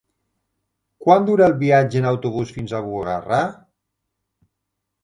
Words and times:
Quant 1.05 1.27
dura 1.27 1.45
el 1.49 1.53
viatge 1.59 2.01
en 2.01 2.09
autobús 2.13 2.55
fins 2.57 2.75
a 2.75 2.83
Bugarra? 2.89 3.45